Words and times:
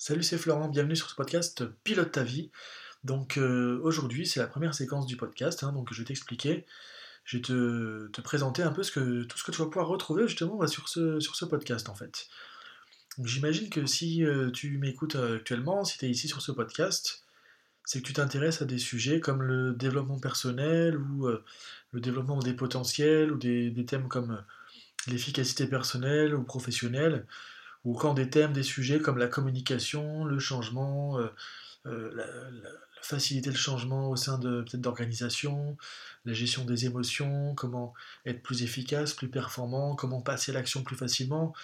Salut, 0.00 0.22
c'est 0.22 0.38
Florent, 0.38 0.68
bienvenue 0.68 0.94
sur 0.94 1.10
ce 1.10 1.16
podcast 1.16 1.64
Pilote 1.82 2.12
ta 2.12 2.22
vie. 2.22 2.52
Donc 3.02 3.36
euh, 3.36 3.80
aujourd'hui, 3.82 4.28
c'est 4.28 4.38
la 4.38 4.46
première 4.46 4.72
séquence 4.72 5.06
du 5.06 5.16
podcast, 5.16 5.64
hein, 5.64 5.72
donc 5.72 5.92
je 5.92 5.98
vais 6.00 6.04
t'expliquer, 6.04 6.66
je 7.24 7.38
vais 7.38 7.42
te, 7.42 8.20
présenter 8.20 8.62
un 8.62 8.70
peu 8.70 8.82
tout 8.82 9.38
ce 9.38 9.42
que 9.42 9.50
tu 9.50 9.58
vas 9.58 9.66
pouvoir 9.66 9.88
retrouver 9.88 10.28
justement 10.28 10.54
bah, 10.54 10.68
sur, 10.68 10.88
ce, 10.88 11.18
sur 11.18 11.34
ce 11.34 11.44
podcast 11.44 11.88
en 11.88 11.96
fait. 11.96 12.28
J'imagine 13.24 13.70
que 13.70 13.86
si 13.86 14.24
euh, 14.24 14.52
tu 14.52 14.78
m'écoutes 14.78 15.16
actuellement, 15.16 15.82
si 15.82 15.98
tu 15.98 16.06
es 16.06 16.10
ici 16.10 16.28
sur 16.28 16.42
ce 16.42 16.52
podcast, 16.52 17.24
c'est 17.84 18.00
que 18.00 18.06
tu 18.06 18.12
t'intéresses 18.12 18.62
à 18.62 18.66
des 18.66 18.78
sujets 18.78 19.18
comme 19.18 19.42
le 19.42 19.72
développement 19.72 20.20
personnel 20.20 20.96
ou 20.96 21.26
euh, 21.26 21.44
le 21.90 22.00
développement 22.00 22.38
des 22.38 22.54
potentiels 22.54 23.32
ou 23.32 23.36
des 23.36 23.84
thèmes 23.84 24.06
comme 24.06 24.44
l'efficacité 25.08 25.66
personnelle 25.66 26.36
ou 26.36 26.44
professionnelle 26.44 27.26
ou 27.88 27.94
quand 27.94 28.12
des 28.12 28.28
thèmes, 28.28 28.52
des 28.52 28.62
sujets 28.62 29.00
comme 29.00 29.16
la 29.16 29.28
communication, 29.28 30.26
le 30.26 30.38
changement, 30.38 31.18
euh, 31.18 31.28
euh, 31.86 32.10
la, 32.14 32.26
faciliter 33.00 33.48
le 33.48 33.56
changement 33.56 34.10
au 34.10 34.16
sein 34.16 34.38
de 34.38 34.60
peut-être 34.60 34.82
d'organisations, 34.82 35.78
la 36.26 36.34
gestion 36.34 36.66
des 36.66 36.84
émotions, 36.84 37.54
comment 37.54 37.94
être 38.26 38.42
plus 38.42 38.62
efficace, 38.62 39.14
plus 39.14 39.30
performant, 39.30 39.96
comment 39.96 40.20
passer 40.20 40.50
à 40.52 40.54
l'action 40.54 40.82
plus 40.82 40.96
facilement. 40.96 41.54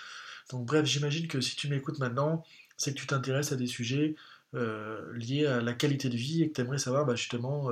Donc 0.51 0.65
bref, 0.65 0.87
j'imagine 0.87 1.29
que 1.29 1.42
si 1.42 1.56
tu 1.56 1.68
m'écoutes 1.68 1.98
maintenant, 1.98 2.43
c'est 2.79 2.95
que 2.95 3.01
tu 3.01 3.06
t'intéresses 3.06 3.52
à 3.52 3.56
des 3.56 3.66
sujets 3.66 4.15
euh, 4.54 5.12
liés 5.12 5.45
à 5.45 5.60
la 5.60 5.74
qualité 5.74 6.09
de 6.09 6.16
vie 6.16 6.43
et 6.43 6.48
que 6.48 6.54
tu 6.54 6.60
aimerais 6.62 6.79
savoir 6.79 7.04
bah, 7.04 7.16
justement, 7.16 7.68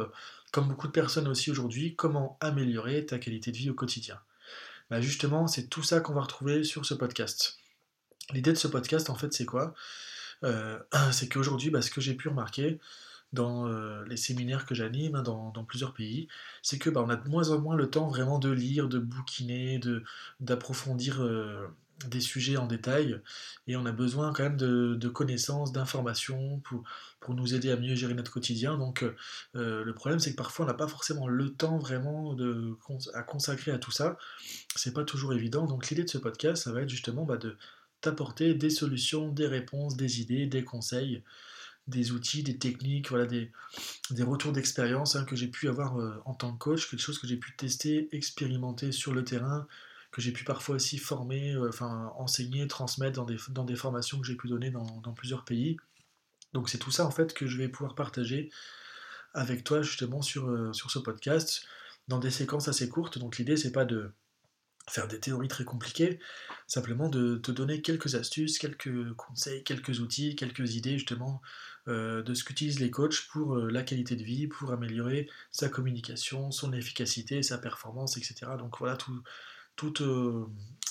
comme 0.51 0.69
beaucoup 0.69 0.88
de 0.88 0.93
personnes 0.93 1.29
aussi 1.29 1.51
aujourd'hui, 1.51 1.95
comment 1.96 2.37
améliorer 2.43 3.07
ta 3.07 3.19
qualité 3.19 3.51
de 3.51 3.57
vie 3.57 3.71
au 3.71 3.74
quotidien. 3.74 4.21
Bah, 4.91 5.01
justement, 5.01 5.46
c'est 5.46 5.69
tout 5.69 5.82
ça 5.82 6.01
qu'on 6.01 6.12
va 6.12 6.21
retrouver 6.21 6.65
sur 6.65 6.84
ce 6.84 6.93
podcast. 6.93 7.62
L'idée 8.33 8.53
de 8.53 8.59
ce 8.59 8.69
podcast, 8.69 9.11
en 9.11 9.15
fait, 9.15 9.33
c'est 9.33 9.45
quoi? 9.45 9.75
Euh, 10.45 10.79
C'est 11.13 11.29
qu'aujourd'hui, 11.29 11.71
bah, 11.71 11.83
ce 11.83 11.91
que 11.91 12.01
j'ai 12.01 12.15
pu 12.15 12.29
remarquer 12.29 12.79
dans 13.33 13.67
euh, 13.67 14.05
les 14.07 14.19
séminaires 14.19 14.66
que 14.66 14.74
j'anime 14.74 15.15
hein, 15.15 15.23
dans, 15.23 15.65
plusieurs 15.65 15.95
pays, 15.95 16.29
c'est 16.61 16.79
que 16.79 16.91
bah, 16.91 17.02
on 17.05 17.09
a 17.09 17.16
de 17.16 17.29
moins 17.29 17.49
en 17.51 17.59
moins 17.59 17.77
le 17.77 17.88
temps 17.88 18.09
vraiment 18.09 18.38
de 18.38 18.51
lire, 18.51 18.88
de 18.88 18.99
bouquiner, 18.99 19.79
de, 19.79 20.05
d'approfondir 20.41 21.23
euh, 21.23 21.66
des 22.09 22.21
sujets 22.21 22.59
en 22.59 22.66
détail, 22.66 23.23
et 23.69 23.77
on 23.77 23.87
a 23.87 23.93
besoin 23.93 24.35
quand 24.35 24.43
même 24.43 24.57
de, 24.59 25.09
connaissances, 25.09 25.73
d'informations 25.73 26.59
pour, 26.61 26.83
pour 27.21 27.35
nous 27.35 27.55
aider 27.55 27.71
à 27.71 27.77
mieux 27.77 27.95
gérer 27.95 28.13
notre 28.13 28.33
quotidien. 28.33 28.77
Donc 28.77 29.05
le 29.55 29.93
problème, 29.93 30.18
c'est 30.18 30.33
que 30.33 30.37
parfois 30.37 30.65
on 30.65 30.68
n'a 30.68 30.74
pas 30.74 30.89
forcément 30.89 31.29
le 31.29 31.55
temps 31.55 31.79
vraiment 31.79 32.35
de, 32.35 32.77
à 33.15 33.23
consacrer 33.23 33.71
à 33.71 33.79
tout 33.79 33.93
ça. 33.93 34.18
C'est 34.74 34.93
pas 34.93 35.05
toujours 35.05 35.33
évident. 35.33 35.66
Donc 35.66 35.89
l'idée 35.91 36.02
de 36.02 36.11
ce 36.11 36.18
podcast, 36.18 36.65
ça 36.65 36.73
va 36.73 36.83
être 36.83 36.91
justement 36.91 37.24
bah, 37.24 37.37
de 37.37 37.57
t'apporter 38.03 38.55
des 38.55 38.71
solutions, 38.71 39.29
des 39.29 39.47
réponses, 39.47 39.97
des 39.97 40.21
idées, 40.21 40.47
des 40.47 40.65
conseils, 40.65 41.23
des 41.89 42.13
outils, 42.13 42.43
des 42.43 42.59
techniques, 42.59 43.09
voilà, 43.09 43.27
des, 43.27 43.51
retours 44.21 44.53
d'expérience 44.53 45.17
hein, 45.17 45.25
que 45.25 45.35
j'ai 45.37 45.49
pu 45.49 45.69
avoir 45.69 45.99
euh, 45.99 46.21
en 46.25 46.35
tant 46.35 46.53
que 46.53 46.59
coach, 46.59 46.91
quelque 46.91 47.01
chose 47.01 47.19
que 47.19 47.27
j'ai 47.27 47.37
pu 47.37 47.57
tester, 47.57 48.09
expérimenter 48.13 48.93
sur 48.93 49.13
le 49.13 49.25
terrain, 49.25 49.67
que 50.11 50.21
j'ai 50.21 50.33
pu 50.33 50.45
parfois 50.45 50.77
aussi 50.77 50.99
former, 50.99 51.55
euh, 51.55 51.69
enfin 51.69 52.13
enseigner, 52.17 52.69
transmettre 52.69 53.25
dans 53.51 53.65
des, 53.65 53.77
formations 53.77 54.21
que 54.21 54.27
j'ai 54.27 54.37
pu 54.37 54.49
donner 54.49 54.71
dans, 54.71 55.01
dans 55.01 55.13
plusieurs 55.13 55.45
pays. 55.45 55.77
Donc 56.53 56.69
c'est 56.69 56.79
tout 56.79 56.91
ça 56.91 57.07
en 57.07 57.11
fait 57.11 57.33
que 57.35 57.47
je 57.47 57.57
vais 57.57 57.69
pouvoir 57.69 57.95
partager 57.95 58.51
avec 59.35 59.65
toi 59.65 59.83
justement 59.83 60.23
sur, 60.23 60.49
euh, 60.49 60.73
sur 60.73 60.91
ce 60.91 60.99
podcast 60.99 61.65
dans 62.09 62.19
des 62.19 62.30
séquences 62.30 62.69
assez 62.69 62.89
courtes. 62.89 63.19
Donc 63.19 63.39
l'idée 63.39 63.57
c'est 63.57 63.73
pas 63.73 63.85
de 63.85 64.12
faire 64.93 65.09
des 65.09 65.19
théories 65.19 65.48
très 65.48 65.65
compliquées, 65.65 66.19
simplement 66.66 67.09
de 67.09 67.37
te 67.37 67.50
donner 67.50 67.81
quelques 67.81 68.15
astuces, 68.15 68.59
quelques 68.59 69.15
conseils, 69.15 69.65
quelques 69.65 70.00
outils, 70.00 70.37
quelques 70.37 70.75
idées 70.75 70.99
justement 70.99 71.41
euh, 71.88 72.22
de 72.22 72.34
ce 72.34 72.44
qu'utilisent 72.44 72.78
les 72.78 72.91
coachs 72.91 73.26
pour 73.31 73.56
euh, 73.56 73.71
la 73.71 73.82
qualité 73.82 74.16
de 74.16 74.22
vie, 74.22 74.49
pour 74.49 74.71
améliorer 74.71 75.31
sa 75.50 75.71
communication, 75.71 76.50
son 76.50 76.75
efficacité, 76.75 77.43
sa 77.43 77.56
performance, 77.56 78.19
etc. 78.19 78.53
Donc 78.59 78.78
voilà 78.78 78.97
tout, 78.97 79.22
tout, 79.77 80.03
euh, 80.03 80.47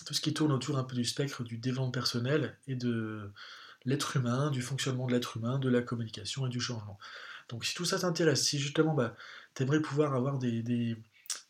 tout 0.08 0.16
ce 0.16 0.22
qui 0.22 0.34
tourne 0.34 0.52
autour 0.52 0.80
un 0.80 0.84
peu 0.84 0.96
du 0.96 1.06
spectre 1.06 1.44
du 1.44 1.60
développement 1.60 1.92
personnel 1.92 2.58
et 2.68 2.76
de 2.76 3.32
l'être 3.86 4.18
humain, 4.18 4.50
du 4.50 4.64
fonctionnement 4.64 5.06
de 5.06 5.12
l'être 5.12 5.38
humain, 5.38 5.60
de 5.60 5.70
la 5.70 5.84
communication 5.84 6.48
et 6.48 6.50
du 6.50 6.60
changement. 6.60 6.98
Donc 7.50 7.66
si 7.66 7.76
tout 7.76 7.86
ça 7.86 8.00
t'intéresse, 8.00 8.44
si 8.44 8.58
justement 8.58 8.96
bah, 8.96 9.16
tu 9.54 9.62
aimerais 9.62 9.82
pouvoir 9.82 10.16
avoir 10.16 10.40
des 10.40 10.64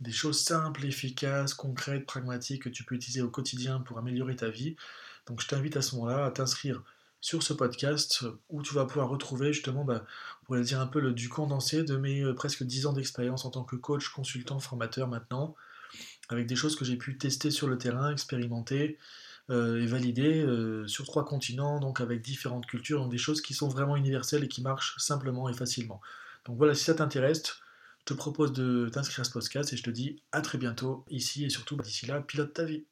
des 0.02 0.12
choses 0.12 0.44
simples, 0.44 0.86
efficaces, 0.86 1.54
concrètes, 1.54 2.06
pragmatiques 2.06 2.64
que 2.64 2.70
tu 2.70 2.84
peux 2.84 2.96
utiliser 2.96 3.22
au 3.22 3.30
quotidien 3.30 3.80
pour 3.80 3.98
améliorer 4.00 4.36
ta 4.36 4.50
vie. 4.50 4.76
Donc 5.28 5.42
je 5.42 5.48
t'invite 5.48 5.78
à 5.78 5.82
ce 5.82 5.96
moment-là 5.96 6.26
à 6.26 6.32
t'inscrire 6.32 6.84
sur 7.22 7.44
ce 7.44 7.54
podcast 7.54 8.26
où 8.50 8.64
tu 8.64 8.74
vas 8.74 8.86
pouvoir 8.86 9.08
retrouver 9.08 9.54
justement, 9.54 9.86
bah, 9.86 10.04
on 10.42 10.46
pourrait 10.46 10.62
dire 10.64 10.82
un 10.82 10.88
peu 10.88 11.00
le, 11.00 11.14
du 11.14 11.30
condensé 11.30 11.84
de 11.84 11.96
mes 11.96 12.24
euh, 12.24 12.34
presque 12.34 12.64
10 12.64 12.88
ans 12.88 12.94
d'expérience 12.94 13.46
en 13.46 13.52
tant 13.52 13.64
que 13.64 13.76
coach, 13.76 14.10
consultant, 14.10 14.60
formateur 14.60 15.08
maintenant, 15.08 15.56
avec 16.30 16.48
des 16.48 16.56
choses 16.56 16.76
que 16.76 16.84
j'ai 16.84 16.98
pu 16.98 17.18
tester 17.20 17.52
sur 17.52 17.68
le 17.68 17.78
terrain, 17.78 18.12
expérimenter 18.12 18.98
euh, 19.52 19.82
et 19.82 19.86
valider 19.86 20.42
euh, 20.42 20.88
sur 20.88 21.06
trois 21.06 21.24
continents, 21.24 21.80
donc 21.80 22.02
avec 22.02 22.22
différentes 22.22 22.66
cultures, 22.66 23.02
donc 23.02 23.12
des 23.12 23.20
choses 23.20 23.42
qui 23.42 23.54
sont 23.54 23.68
vraiment 23.68 23.96
universelles 23.96 24.44
et 24.44 24.48
qui 24.48 24.64
marchent 24.64 24.96
simplement 24.98 25.48
et 25.48 25.54
facilement. 25.54 26.02
Donc 26.46 26.58
voilà, 26.58 26.74
si 26.74 26.86
ça 26.86 26.96
t'intéresse, 26.96 27.62
je 28.02 28.14
te 28.14 28.18
propose 28.18 28.52
de 28.52 28.90
t'inscrire 28.92 29.22
à 29.22 29.24
ce 29.24 29.32
podcast 29.32 29.74
et 29.74 29.78
je 29.78 29.84
te 29.84 29.90
dis 29.92 30.24
à 30.32 30.42
très 30.42 30.58
bientôt 30.58 31.06
ici 31.10 31.46
et 31.46 31.50
surtout 31.50 31.78
d'ici 31.78 32.08
là, 32.08 32.22
pilote 32.22 32.54
ta 32.54 32.66
vie. 32.66 32.86